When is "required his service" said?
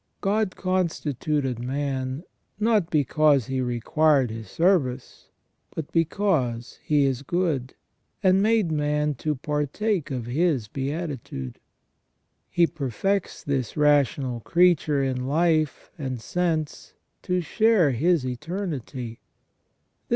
3.61-5.29